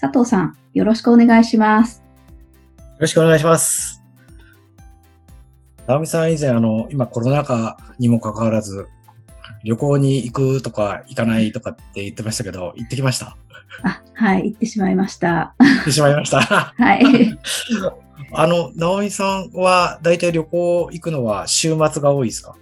[0.00, 2.02] 佐藤さん、よろしくお願いします。
[2.78, 4.02] よろしくお願いします。
[5.86, 8.86] 直美さん以前、あの、今コロナ禍にもかかわらず、
[9.64, 13.36] 旅行に行くとか行かないとかって言ってましたけど、行ってきました？
[13.82, 15.54] あ、はい、行ってしまいました。
[15.58, 16.40] 行ってしまいました？
[16.76, 17.38] はい。
[18.34, 22.54] あの、直美さんは大体旅行行くのは週末が多いですか？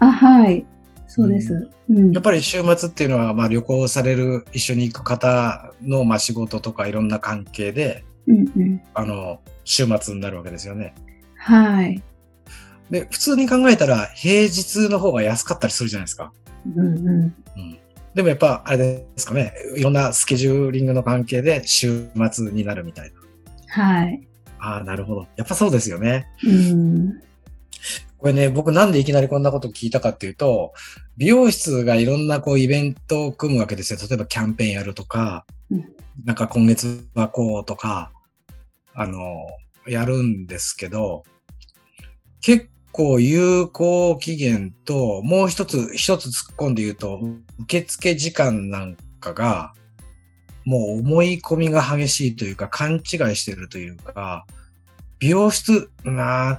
[0.00, 0.66] あ、はい。
[1.16, 1.70] そうです。
[1.88, 2.22] うんやっ。
[2.22, 8.82] ぱり週末っていうのは、まあ旅行される、一緒に行く方の、まあ仕事とかいろんな関係で、うんうん。
[8.92, 10.94] あの、週末になるわけですよね。
[11.36, 12.02] はい。
[12.90, 16.32] で、普通に考えたら平日の方が安かったりするじゃないですか。
[16.76, 17.08] うんうん。
[17.08, 17.34] うん
[18.14, 23.82] でもやっぱ、あれですかね、いろんなスケジューリングの関係で週末になるみたいな。
[23.82, 24.26] はい。
[24.58, 25.26] ああ、なるほど。
[25.36, 26.26] やっぱそうですよね。
[26.42, 27.20] うん。
[28.18, 30.72] これね、僕なんでいきなりこんなこと聞いたかっていうと、
[31.16, 33.98] 美容室がいろんなこうイベントを組むわけですよ。
[34.08, 38.10] 例えばキャンペーンやるとか、うんなんか今月はこうとか、
[38.94, 39.46] あの、
[39.86, 41.24] やるんですけど、
[42.40, 47.20] 結構有効期限と、もう一つ、一つ突っ込んで言うと、
[47.60, 49.74] 受付時間なんかが、
[50.64, 53.00] もう思い込みが激しいというか、勘違い
[53.36, 54.46] してるというか、
[55.18, 56.58] 美容室、まあ、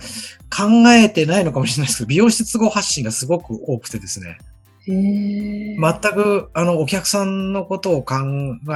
[0.49, 4.37] 考えてないのかもしれないですけど、美容室都合発信がすごく多くてですね。
[4.85, 5.77] 全
[6.13, 8.15] く、あの、お客さんのことを考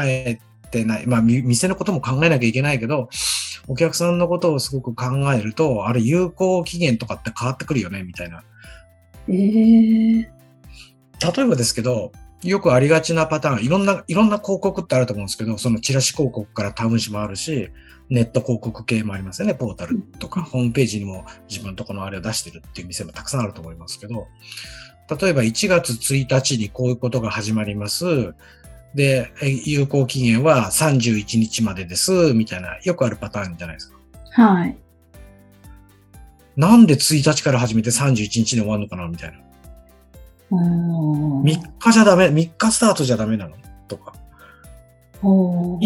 [0.03, 1.07] えてない。
[1.07, 3.09] まあ、み店のことも考えなきゃいけないけど、
[3.67, 8.43] お客さんのことをすごく考えると、あれ、有効期限とかって変わってくるよね、みたいな。
[9.29, 10.31] へえ。
[11.21, 12.11] 例えばですけど、
[12.43, 17.69] よくありがちなパターン、いろんな、いろんな広告ってあると思うんですけど、そのチラシ広告からタウン誌もあるし、
[18.09, 24.27] ネット広告系もありますよね、ポータルとか、ホームページにも自分のところのあれを出してるっていう店もたくさんあると思いますけど、
[25.21, 28.33] 例えば1月1日にこういうことが始まります。
[28.95, 33.97] で、え有効期限は31日までです、みたいな、よくあるパターンじゃないですか。
[34.31, 34.77] はい。
[36.57, 39.39] なんで1日から始めて31日に終わるのかな、みたいな。
[40.51, 43.55] おー3日じゃダメ、3日スタートじゃダメなの？
[43.87, 44.13] とか。
[45.23, 45.79] も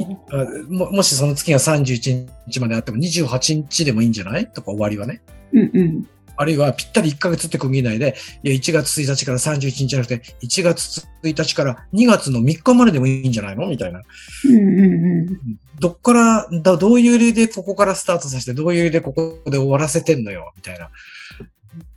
[0.69, 4.47] もしその月が31日まであっても28日でもいいんじゃない？
[4.47, 5.21] とか終わりはね。
[5.53, 6.07] うんうん。
[6.37, 13.67] あるいはぴったり1ヶ月って区切りないで、いや1月1日から31日じゃなくて、1月1日から2月の3日まででもいいんじゃないの？
[13.67, 14.01] みたいな。
[14.45, 15.39] うんうんうん。
[15.79, 20.51] どっから、だどういう理由でここからスタートさせて、どういう理由でここで終わらせてんのよ？
[20.55, 20.89] みたいな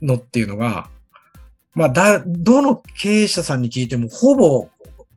[0.01, 0.89] のっていうのが、
[1.75, 4.69] まあ、だ、どの経営者さんに聞いても、ほぼ、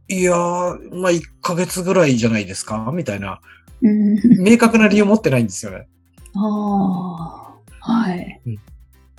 [0.09, 3.41] いやー、まあ、1ヶ月ぐらいじゃないですかみたいな。
[3.83, 4.19] うん。
[4.43, 5.89] 明確な理由を持ってないんですよね。
[6.35, 7.93] ああ。
[7.93, 8.41] はい。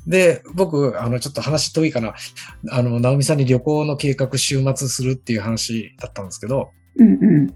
[0.08, 2.14] で、僕、あの、ちょっと話遠いかな。
[2.70, 7.12] あの、直美さんに旅行の計画週末するっていう話だったんですけど、うんう
[7.46, 7.56] ん。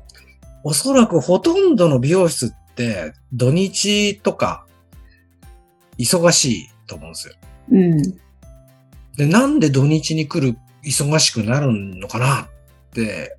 [0.64, 4.66] おそらくほとんどの美容室って土日とか
[5.98, 7.36] 忙しいと思うんですよ。
[7.72, 8.20] うん。
[9.18, 12.44] で、なんで土日に来る忙しくなるのかな？
[12.44, 12.48] っ
[12.94, 13.38] て、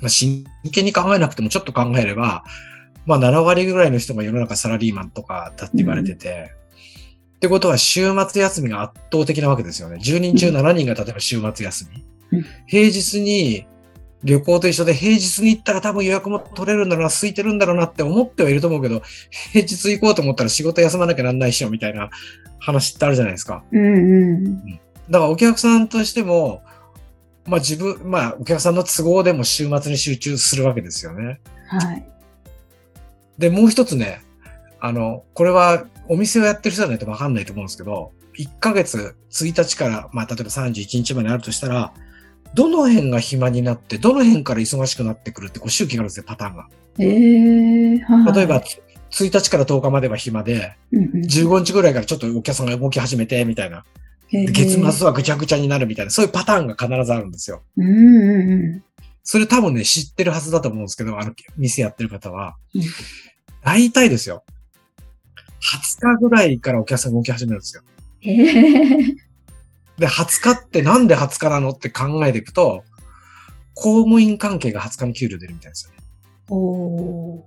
[0.00, 2.44] まあ、真剣に考えなくてもちょっと考えれば、
[3.06, 6.52] まあ7割ぐらいの人が世の中サラリーマンとかだって言われてて、
[7.36, 9.96] ってことは週末休みが圧倒的なわけですよね。
[9.96, 12.04] 10人中7人が例えば週末休み。
[12.32, 13.66] うん平日に
[14.22, 19.02] 旅行と一緒で平日に行ったら多分予約も取れるんだろうな、空いてるんだろうなって思ってはいると思うけど、
[19.52, 22.10] 平日行こうと思ったら仕事休まなきゃなんないっしょみたいな
[22.58, 23.64] 話ってあるじゃないですか。
[23.72, 24.80] うんうん。
[25.10, 26.62] だからお客さんとしても、
[27.44, 31.40] まあ自分、まあお客さんの都合でも週末に集中するわけですよね。
[31.66, 32.06] はい。
[33.36, 34.22] で、もう一つね、
[34.78, 41.92] あの、これはお店をやってる人じゃないとわかんないと思うんですけど、1ヶ月1日から、まあ例えば31日まであるとしたら、
[42.54, 46.68] どの辺が暇になって、どの辺から忙しくなってくるってこう周期があるんですよ、パターンが。
[46.98, 48.34] ええはい。
[48.34, 48.62] 例えば、
[49.10, 53.84] 1日から10日までは暇で、うんうん、15日ぐらいからちょっとお客さんが動き始めて、みたいな。
[54.32, 57.62] 月末はぐちゃぐちゃになるみたいな、そういうパターンが必ずあるんですよ。
[57.76, 58.84] うんうんうん。
[59.22, 62.82] それ多分ね、知ってるはずだと思うんですけど、あの、店やってる方はうん。
[63.62, 64.44] 大体ですよ。
[66.00, 67.82] 20日ぐらいからお客さんが動き始めるんですよ。
[69.98, 72.84] で、20日ってなんで20日なのって考えていくと、
[73.74, 75.96] 公務員関係が20日に給料出るみたいですよね。
[76.48, 77.42] おー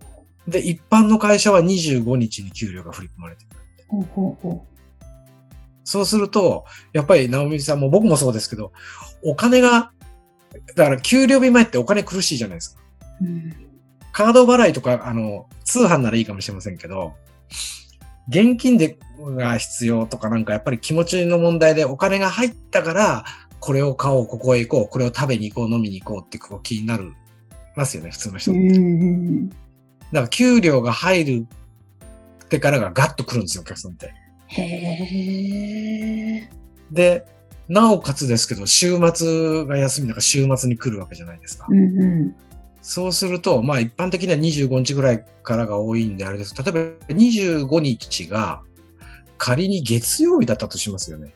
[0.48, 3.50] で、一般の会社は25日に給料が振り込まれてる。
[3.88, 4.68] ほうほうほ
[5.84, 8.72] そうすると、やっぱり直美さんも僕もそうですけど、
[9.24, 9.92] お金が、
[10.76, 12.82] だから給料日前ってお金苦しいじゃないですか。
[13.22, 13.26] う。
[13.26, 13.54] うん。
[14.12, 17.14] カード払いとか、あの、通販ならいいかもしれませんけど、
[18.30, 23.26] 現金でが必要とかなんかやっぱり気持ちの問題でお金が入ったから、
[23.60, 27.14] これを買おう、ここへ行こう、これを食べに行こう、飲みに行こうってこう気になる
[27.76, 28.60] ますよね、普通の人って。
[28.60, 29.50] うんうん。
[29.50, 31.48] だから給料が入る
[32.46, 34.14] ってからがガッと来るんですよ、お客さんって。
[34.62, 36.50] へえ。
[36.92, 37.26] で、
[37.68, 41.66] なおかつですけど、週末が休みだから週末に来るわけじゃないですか。
[41.70, 42.36] うんうん。
[42.82, 46.54] そうすると、まあ一般的には25日ぐらいからが多いんであれです。
[46.56, 48.62] 例えば25日が
[49.38, 51.34] 仮に月曜日だったとしますよね。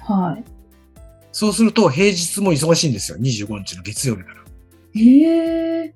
[0.00, 0.44] はい。
[1.32, 3.18] そうすると平日も忙しいんですよ。
[3.18, 4.38] 25日の月曜日から。
[4.94, 5.94] へえ。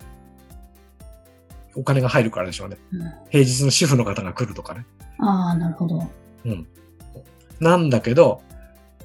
[1.75, 2.77] お金が入るからでしょうね。
[2.93, 4.85] うん平日の主婦の方が来るとかね。
[5.19, 6.11] ああ、なるほど。
[6.45, 6.67] うん。
[7.61, 8.43] なんだけど、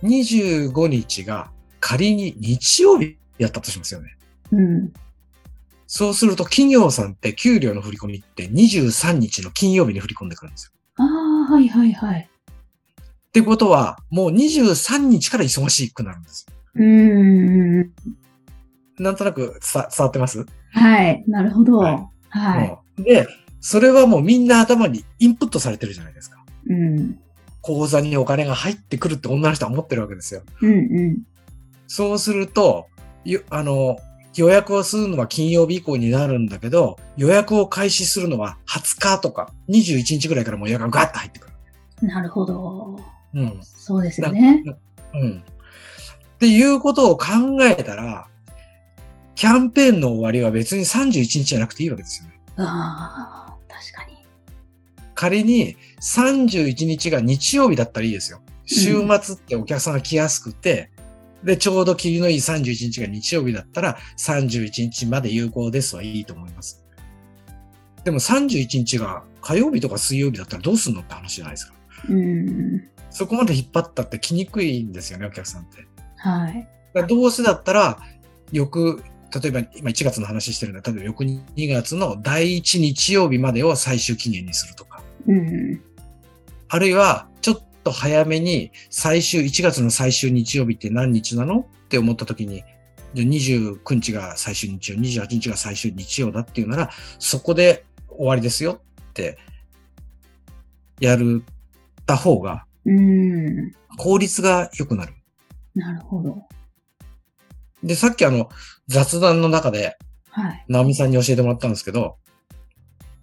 [0.03, 1.49] 25日が
[1.79, 4.17] 仮に日曜日やったとしますよね。
[4.51, 4.93] うん。
[5.87, 10.71] そうすると企業さんって給料の振り込みって23日の金曜日に振り込んでくるんですよ。
[10.97, 11.03] あ
[11.49, 12.29] あ、はいはいはい。
[12.29, 16.53] ってことは、もう23日から忙しくなるんですよ。
[16.75, 17.93] うーん。
[18.99, 21.23] なんとなくさ伝わってます、はい。
[21.27, 21.77] なるほど。
[21.77, 22.79] ははい。
[22.97, 23.27] うんで、
[23.61, 26.43] それはもうみんな頭にインプットされてるじゃないですか。
[26.67, 27.19] うん。
[27.67, 30.41] 口座にお金が入ってくるって女の人は思ってるわけですよ。
[30.61, 30.75] うんう
[31.09, 31.17] ん。
[31.87, 32.87] そうすると、
[33.25, 33.97] よあの、
[34.37, 41.49] 予約をするのは金曜日以降になるんだけど、予約を開始するのは20日とか21日ぐらいからもう予約がガッと入ってく
[42.01, 42.07] る。
[42.07, 42.99] なるほど。
[43.33, 43.59] うん。
[43.61, 44.63] そうですよね。
[45.13, 45.43] うん。
[46.35, 47.25] っていうことを考
[47.63, 48.27] えたら、
[49.35, 52.39] キャンペーンの終わりは別に31日じゃなくていいわけですよね。
[52.57, 54.16] ああ、確かに。
[55.17, 58.39] 仮に31日が日曜日だったらいいですよ。
[58.65, 60.91] 週末ってお客さんが来やすくて、
[61.43, 66.85] で、ちょうど霧のいい31日が日曜日だったら31日まで有効ですはいいと思います。
[68.03, 71.73] でも31日が火曜日とか水曜日だったらどうすんのって話じゃないですか。
[72.09, 72.87] うん。
[73.09, 75.87] そこまで引っ張ったって来にくいんですよね、お客さんって。
[76.17, 76.67] はい。
[76.93, 77.97] だどうせだったら、
[78.51, 79.03] 翌、
[79.33, 80.81] 例えば今1月の話してるんだ。
[80.81, 84.96] 例えば翌2月の第1日曜日までを最終期限にするとか。
[85.27, 85.81] うん。
[86.69, 92.63] あるいは、ちょっと早めに最終、1月の最終日曜日って何日なのって思った時に、
[93.13, 96.89] じゃあ29日が最終日曜、28日が最終日曜だっていうなら、
[97.19, 99.37] そこで終わりですよって、
[100.99, 101.43] やる
[102.05, 103.73] た方がうん。
[103.97, 105.13] 効率が良くなる。
[105.75, 106.43] なるほど。
[107.83, 108.49] で、さっきあの、
[108.87, 109.97] 雑談の中で、
[110.31, 110.65] はい。
[110.69, 112.17] 直美さんに教えてもらったんですけど、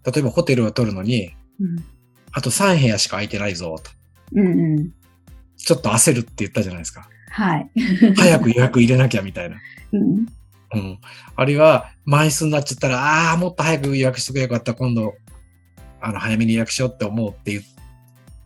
[0.04, 1.84] 例えばホテルを取るのに、うん。
[2.34, 3.90] あと3部屋しか空いてないぞ、と。
[4.34, 4.90] うんうん。
[5.56, 7.08] ちょっと焦るって言ったじゃないですか。
[7.30, 7.70] はい。
[8.16, 9.56] 早く予約入れなきゃみたいな。
[9.92, 10.26] うん。
[10.74, 10.98] うん。
[11.36, 14.74] あるいは、枚数になっちゃったら、ああー、もっと早く予約してくれよかった。
[14.74, 15.14] 今度、
[16.00, 17.62] あの、早めに予約しようって思うって言っ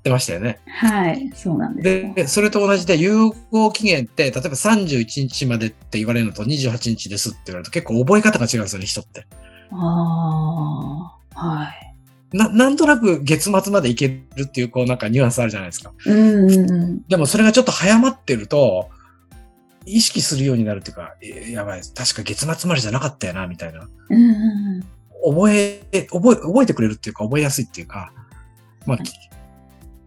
[0.03, 0.61] てましたよね。
[0.67, 1.31] はい。
[1.35, 2.15] そうなんですよ。
[2.15, 9.27] で、それと同じで、有効期限って、例えば31日までって言われるのと28日ですって言われると結構覚え方が違うんですよね、人って。
[9.73, 11.47] ああ。
[11.47, 11.89] はい。
[12.33, 15.93] な、なんとなく月末までいけるっていう、こうなんかニュアンスあるじゃないですか。
[16.07, 17.03] うんうんうん。
[17.09, 18.91] でもそれがちょっと早まってると、
[19.87, 23.89] 意識するようになるっていうか、えやばい、確か月末までじゃなかったよな、みたいな。
[24.11, 28.13] うんうん覚え、覚え、覚えてくれるっていうか、覚えやすいっていうか、
[28.87, 29.13] まあ、き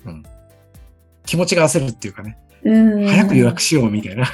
[0.05, 0.23] うん。
[1.25, 3.07] 気持ちが焦るっていうかね、うん。
[3.07, 4.23] 早く予約しようみたいな。
[4.25, 4.27] あ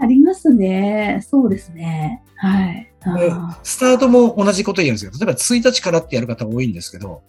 [0.00, 1.20] あ、ありますね。
[1.28, 2.22] そうですね。
[2.36, 2.87] はい。
[3.02, 5.12] あでースタートも同じこと言うんですよ。
[5.12, 7.22] 例えば1日からってやる方多いんですけど、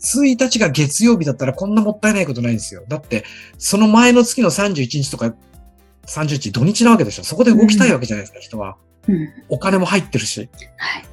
[0.00, 2.84] 1日が月曜日だったらこんなもったいないことないんですよ。
[2.88, 3.24] だって、
[3.58, 5.34] その前の月の31日とか、
[6.06, 7.24] 30日土日なわけでしょ。
[7.24, 8.76] そこで動きたいわけじゃないですか、人は。
[9.08, 9.28] うん。
[9.48, 10.48] お金も入ってるし。
[10.76, 11.04] はい。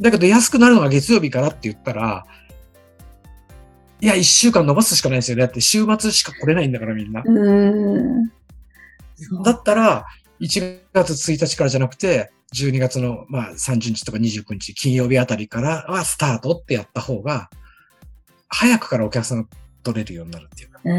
[0.00, 2.24] だけど安くなるのが月曜日からって言ったら、
[4.00, 5.42] いや、1週間伸ばすしかないですよね。
[5.42, 7.24] だって週末しか来れないんだからみんな。
[9.42, 10.06] だったら、
[10.40, 17.50] 1月1日からじゃなくて、12月の、まあ、30日とか29日、金曜日あたりからはスタートってやった方が、
[18.48, 19.48] 早くからお客さんが
[19.82, 20.80] 取れるようになるっていうか。
[20.84, 20.92] うー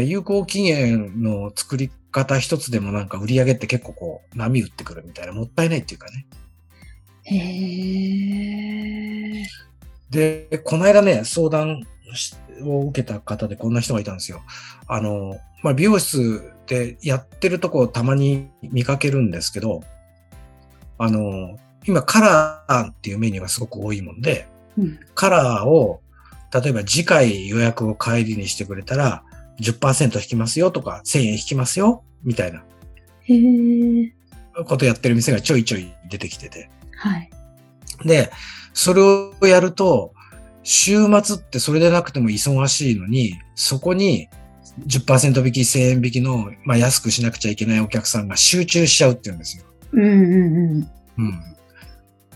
[0.00, 0.06] ん。
[0.06, 6.26] 有効期限の作り方一つでもなんか売り上げって結構こう、波打ってくるみたいな、もったいないっていうかね。
[7.24, 7.36] へ
[9.42, 9.46] え。
[10.10, 11.82] で、この間ね、相談
[12.14, 14.42] しを受けた方でこんな人がいたんですよ。
[14.86, 19.82] あの、まあ、美容室でやってるとこをたまに見かけるんですけど、
[20.98, 24.98] あの、今カラーっていうメニューがすごく多いもんで、うん。
[25.14, 26.00] カラーを、
[26.52, 29.24] 例えば次回予約を帰りにしてくれたら、
[29.60, 32.64] 10%引きますよとか、1000円引きますよ、みたいな
[33.22, 34.12] へえ。
[34.64, 36.70] ことやってる店がちょいちょい出てきてて。
[36.96, 37.30] はい。
[38.04, 38.30] で、
[38.72, 40.12] それをやると、
[40.62, 44.28] 週末ってそれでなくても忙しいのに、そこに
[44.86, 49.64] 10%引き、1000円引きの、まあ、安くしなくちゃいけないお客さんが集中しちゃうっていうんですよ。
[49.92, 50.12] うんうんう
[50.78, 50.90] ん。
[51.18, 51.40] うん。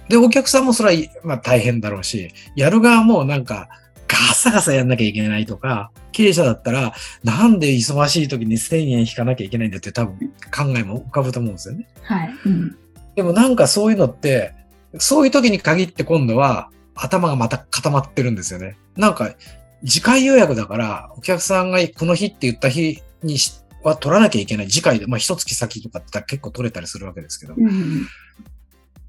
[0.09, 3.69] で、お客さんもそれは、まあ大変だろうし、やる側もなんか、
[4.09, 10.19] ガサガサやんなきゃいけないとか、経営者だったら、なんで忙しい時に1000円引かなきゃいけないんだって多分
[10.53, 11.87] 考えも浮かぶと思うんですよね。
[12.03, 12.35] はい。
[12.45, 12.77] うん。
[13.15, 14.55] でもなんかそういうのって、
[14.99, 18.77] そういう時に限って今度は頭がまた固まってるんですよね。
[18.97, 19.35] なんか、
[19.85, 24.69] 次回予約だから、お客さんがこの日って言った日にしは取らなきゃいけない。
[24.69, 27.55] 次回で、まあ一月先とかって結構取れたりするわけですけど。
[27.57, 28.07] うん。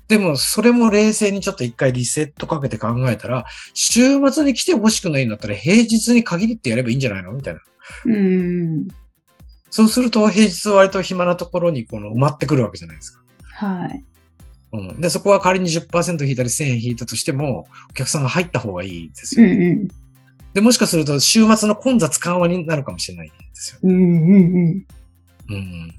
[0.07, 7.31] でも、それも冷静にちょっと一回リセットかけて考えたら、週末に来てほしくないんだったら平日に限りってやればいいんじゃないの？
[7.31, 7.61] みたいな。
[8.05, 8.87] うん。
[9.69, 13.23] そうすると平日割と暇なところにこの埋まってくるわけじゃないですか。
[13.65, 14.05] はい。
[14.73, 15.01] うん。
[15.01, 19.45] で、そこは仮に10%引いたり1000円引いたとしても、お客さんが入った方がいいですよ。
[19.45, 19.87] うんうん。
[20.53, 23.79] で、もしかすると週末の混雑緩和になるかもしれないんですよ。
[23.83, 24.85] うんうん
[25.49, 25.55] うん。
[25.55, 25.95] うん。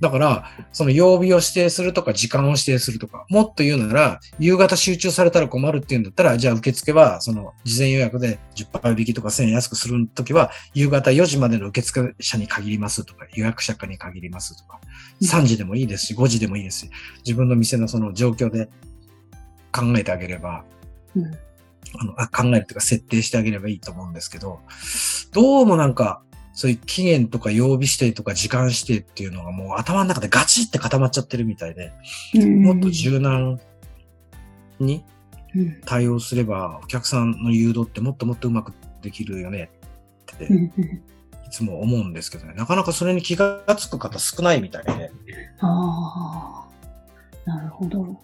[0.00, 16.90] だから、その曜日を指定するとか、時間を指定するとか、もっと言うなら、夕方集中されたら困るっていうんだったら、じゃあ受付は、その、事前予約で10%引きとか1000円安くするときは、夕方4時までの受付者に限りますとか、予約者に限りますとか、うん3時でもいいですし、5時でもいいですし、
[17.24, 18.68] 自分の店のその状況で
[19.72, 20.64] 考えてあげれば、
[21.16, 21.38] うん
[21.98, 24.60] あのあ考えるというか設定してあげればいいと思うんですけど、
[25.32, 26.22] どうもなんか、
[26.52, 31.92] そういう期限とか曜日指定とか時間指定っていうのがもう頭の中でガチって固まっちゃってるみたいで、
[32.34, 32.62] うん。
[32.62, 33.60] もっと柔軟
[34.78, 35.04] に
[35.54, 38.72] うん対応すれば、お客さんの誘導ってもっともっとうまく
[39.02, 39.70] できるよね
[40.34, 40.48] って、い。
[41.50, 45.10] つも思うんですけどね、なかなかそれに気がつく方少ないみたいで、
[45.60, 46.66] あ
[47.46, 48.20] あ、なるほど。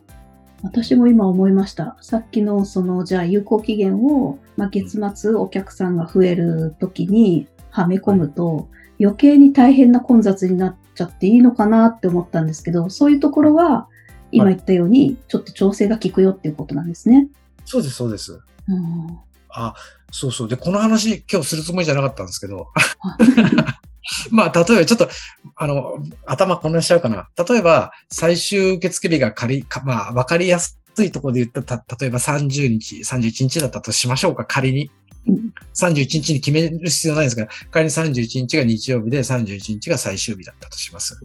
[0.63, 1.97] 私も今思いました。
[2.01, 8.69] さっきのその、じゃあ有効期限を、まあ、月末お客さんが増える時にはめ込むと、
[9.01, 13.89] 余計に大変な混雑になっちゃっていいのかなって思ったんですけど、そういうところは、
[14.33, 17.29] 今言ったように、ちょっと調整が効くよっていうことなんですね。
[17.65, 18.41] そうです、そうです。
[18.69, 19.19] うん
[19.53, 19.75] あ、
[20.13, 20.49] そうそう。
[20.49, 22.69] で、この話今日するつもりじゃなかったんですけど、
[23.01, 23.17] あ
[24.31, 25.09] まあ、例えばちょっと、
[25.57, 27.29] あの、頭混乱しちゃうかな。
[27.49, 34.91] 例えば、最終受付日が仮、かまあ、わかりやすいところで言ったら、た例えば30日、31日だったとしましょうか、仮に
[35.27, 35.53] うん。
[35.75, 41.19] 31日に決める必要ないですから、仮に31日が日曜日で31日が最終日だったとします。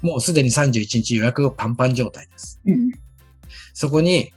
[0.00, 2.60] もうすでに31日予約パンパン状態です。
[2.66, 2.92] うん
[3.74, 4.32] そこに、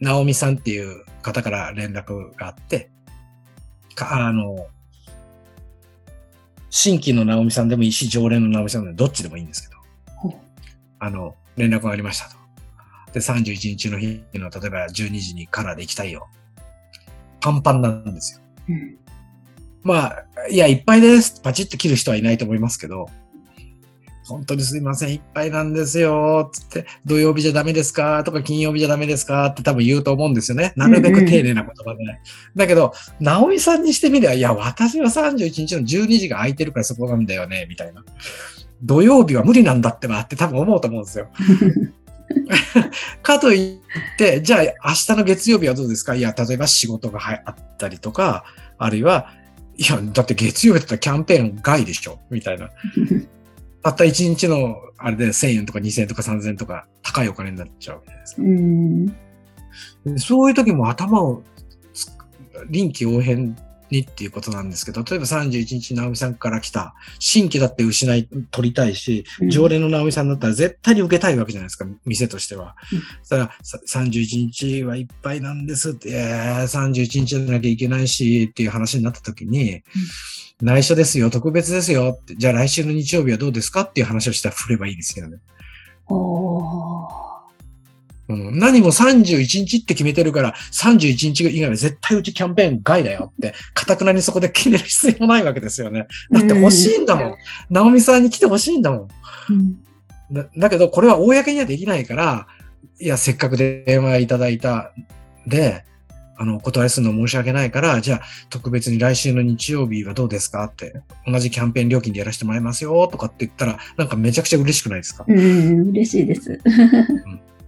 [0.00, 2.90] ナオミさんっていう方から連絡があって、
[3.94, 4.68] か、あの、
[6.78, 10.36] 新規のナオミさんでもいいし、常連のナオミさんでもどっちでもいいんですけど
[10.98, 12.36] あの、連絡がありましたと。
[13.14, 16.28] で、31日の日の、例えば12時にカラーで行きたいよ。
[17.40, 18.40] パンパンなんですよ。
[18.68, 18.98] うん
[19.82, 21.40] まあ、いや、いっぱいです。
[21.40, 23.08] パチッと切る人はいないと思いますけど、
[24.26, 28.24] 本当にすいません、いっぱいなんですよ、つって、土曜日じゃダメですか？
[28.24, 29.46] とか金曜日じゃダメですか？
[29.46, 30.72] って多分言うと思うんですよね。
[30.76, 32.20] なるべく丁寧な言葉でね。
[32.56, 38.04] だけど、直美さんにしてみれば、いや、私は31日の12時が空いてるからそこなんだよね、みたいな。
[38.82, 41.28] 土曜日は無理なんだってばって多分思うと思うんですよ。
[43.22, 46.14] かといって、じゃあ明日の月曜日はどうですか？
[46.14, 48.44] いや、例えば仕事がはあったりとか、
[48.76, 49.30] あるいは、
[49.78, 52.18] いや、だって月曜日だったらキャンペーン外でしょ？
[52.30, 52.70] みたいな。
[53.86, 58.42] たった1日のあれで1000円とか2000円とか3000円とか高いお金になっちゃうわけじゃないですか。
[58.42, 61.42] うんでそういう時も頭を
[61.92, 62.10] つ
[62.68, 63.56] 臨機応変
[63.90, 72.76] にっていうことなんですけど、例えば31日直美さんから来た、新規だって失い、取りたいし、うん常連の直美さんだったら絶対に受けたいわけじゃないですか、店としては。
[72.92, 79.82] うんそしたら、さ31日はいっぱいなんですって、えー、31日じゃなきゃいけないし、っていう話になった時に、
[80.60, 85.38] 内緒ですよ、特別ですよって、じゃあ来週の日曜日はどうですかっていう話をしたら振ればいいですよね。
[86.08, 87.35] おー
[88.28, 96.06] うん、何も31日って決めてるから、31日以外は絶対うちキャンペーン外だよって、かたくなにそこで決める必要ないわけですよね。
[96.30, 97.34] だって欲しいんだもん。
[97.70, 99.08] 直美さんに来て欲しいんだもん。
[99.50, 99.76] うん
[100.28, 102.48] だだけど、これは公にはできないから、
[102.98, 104.92] いや、せっかく電話いただいた
[105.46, 105.84] で、
[106.36, 115.24] あの、お断りするの申し訳ないから、じゃあ、特別に来週の日曜日はどうですかって、同じキャンペーン料金でやらせてもらいますよ、とかって言ったら、なんかめちゃくちゃ嬉しくないですか？
[115.28, 116.60] うん、嬉しいです。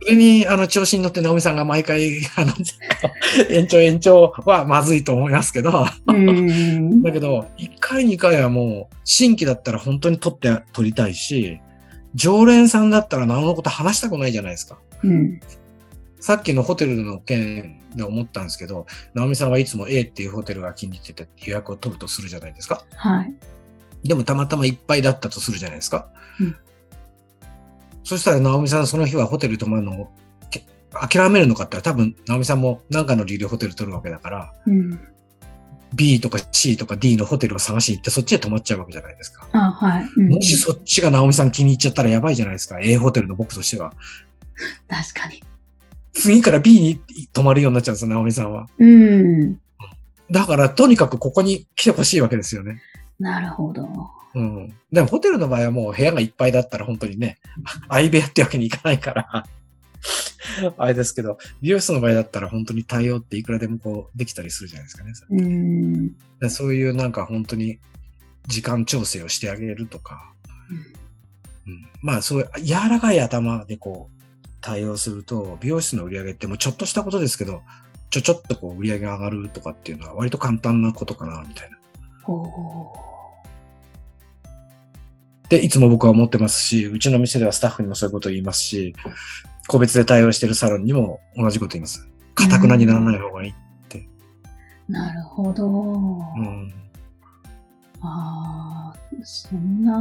[0.00, 2.52] それに、あの、調子に乗って直美さんが毎回、 あの、
[3.50, 7.02] 延長延長はまずいと思いますけど、うん。
[7.02, 11.60] だけど、1回2回はもう、新規だったら本当に取って、取りたいし、
[12.14, 14.78] 常連さんだったらなおのこと話したくないじゃないですか。
[15.02, 15.40] うん。
[16.20, 22.84] さっきのホテルの件で思ったんですけど、直美さんはいつも A っていうホテルが気に入ってて予約を取るとするじゃないですか。
[22.94, 23.34] はい。
[24.04, 26.08] でもたまたまいっぱいだったとするじゃないですか。
[26.40, 26.56] うん
[28.08, 30.08] そしたら直美さんその日はホテル泊まるのを
[30.50, 34.98] け諦めるのかって言ったら多分直美さんも何かの理由でホテル取るわけだから、うん。
[35.92, 39.46] B とか C とか D のホテルを探しに行ってそっちで泊まっちゃうわけじゃないですか。
[39.52, 40.08] あ、はい。
[40.16, 42.78] うんもしそっちが直美さん気に入っちゃったらやばいじゃないですか。
[42.80, 43.92] A ホテルの僕としては。
[44.88, 45.42] 確かに。
[46.14, 47.02] 次から B に
[47.34, 48.68] 泊まるようになっちゃうんですよ、直美さんは。
[48.78, 49.60] うん。
[50.30, 52.80] だからとにかくここに来てほしいわけですよね。
[53.18, 53.88] なるほど。
[54.34, 54.74] うん。
[54.92, 57.38] でもホテルの場合はもう部屋がいっぱいだったら本当にね、
[57.88, 59.46] 相部屋ってわけにいかないから、
[60.76, 65.12] あれですけど、美容室の場合だったら本当に対応っていくらでもこうできたりするじゃないですかね。
[65.30, 66.08] うん。
[66.40, 67.78] でそういうなんか本当に
[68.46, 70.32] 時間調整をしてあげるとか、
[71.66, 77.62] うん、まあそういう柔らかい頭でこう対応すると、美容室の売り上げってもうちょっとしたことですけど、
[78.10, 81.77] ちょちょっとこう売り上げが上がるとかっていうのは割と簡単なことかな、みたいな。
[82.36, 82.92] ほ
[85.48, 88.94] で、いつも僕は思ってますし、うちの店ではスタッフにもそういうことを言いますし、
[89.66, 92.08] 個別で対応してるサロンにも同じこと言います。
[92.34, 93.50] 硬くなにならない方がいい。
[93.50, 94.92] う。
[94.92, 95.66] なるほど。
[95.66, 95.70] う
[96.40, 96.72] ん。
[98.00, 99.98] ああ、そんな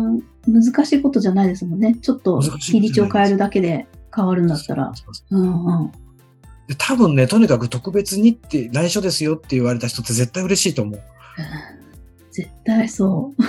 [0.48, 1.96] 難しいことじゃないですもんね。
[1.96, 4.92] ちょっと日にちを変えるだけで変わるんだったら。
[4.94, 5.92] そうんうん。
[6.68, 11.02] で多分ね、とにかく特別にって内緒ですよって言われた人って絶対嬉しいと思う。
[12.38, 13.44] 絶対そう。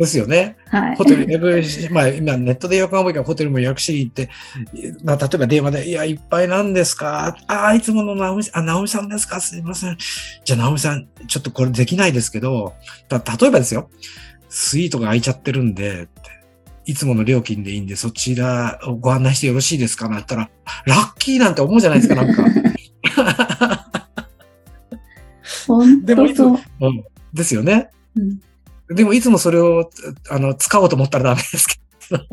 [0.00, 0.56] ですよね。
[0.66, 0.96] はい。
[0.96, 4.28] ホテル予約し、まあ今ネットで予約が多いからホテルも予約しに行って、
[5.04, 7.36] まあ例えば電話で、いや、いっぱいなんですか？
[7.46, 9.40] ああ、いつもの直美さん、あ、直美さんですか？
[9.40, 9.96] すいません。
[10.44, 12.72] じゃあ直美さん、ちょっとこれできないですけど、
[13.08, 13.90] た例えばですよ、
[14.48, 16.08] スイートが空いちゃってるんで、
[16.86, 20.08] いつもの料金でいいんで、そちらをご案内してよろしいですか？
[20.08, 20.50] なったら、
[20.86, 22.44] ラッキーなんて思うじゃないですか、なんか。
[25.66, 26.88] 本でもいつ当そう。
[26.88, 27.90] うん、ですよね。
[28.16, 28.40] うん
[28.94, 29.88] でもいつもそれを、
[30.30, 31.76] あの、使おうと思ったらダメですけ
[32.10, 32.26] ど。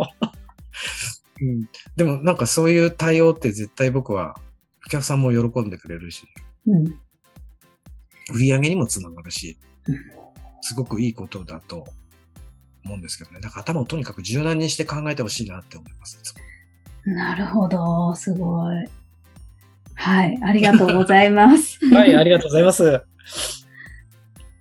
[1.40, 4.40] うん、でもなんかそういう対応って絶対僕は
[4.88, 6.24] お客さんも喜んでくれるし、
[6.66, 6.86] うん。
[8.34, 9.96] 売り上げにもつながるしうん、
[10.62, 11.88] すごくいいことだと
[12.84, 13.40] 思うんですけどね。
[13.40, 16.20] だから頭をとにかく柔軟にして考えてほしいなって思います。
[17.06, 18.16] なるほど。
[18.16, 18.90] すごい。
[19.94, 20.40] はい。
[20.44, 21.78] ありがとうございます。
[21.94, 23.04] はい、ありがとうございます。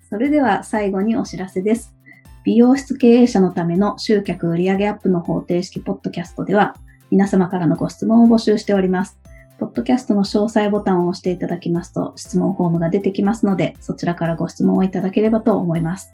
[0.08, 1.94] それでは最後にお知らせです。
[2.44, 6.76] 美容室経営者のための集客売上アップの方程式ポッドキャストでは
[7.10, 9.18] 皆様からのご質問を募集しております。
[9.58, 16.12] ポッドキャストの詳細ボタンを押していただきますと質問フォームが出てきますのでそちらからご質問をいただければと思います。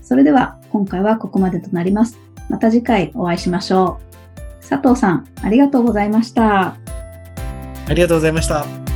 [0.00, 2.18] それでは今回はここまでとなります。
[2.48, 4.08] また次回お会いしましょう。
[4.66, 6.76] 佐藤さん、ありがとうございました。
[7.88, 8.87] ありがとうございました。